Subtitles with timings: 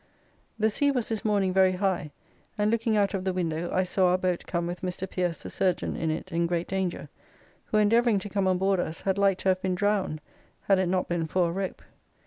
[0.57, 2.09] The sea was this morning very high,
[2.57, 5.07] and looking out of the window I saw our boat come with Mr.
[5.07, 7.07] Pierce, the surgeon, in it in great danger,
[7.65, 10.19] who endeavouring to come on board us, had like to have been drowned
[10.63, 11.83] had it not been for a rope.